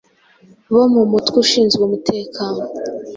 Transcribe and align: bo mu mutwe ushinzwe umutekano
bo 0.73 0.83
mu 0.93 1.01
mutwe 1.11 1.35
ushinzwe 1.43 1.81
umutekano 1.83 2.61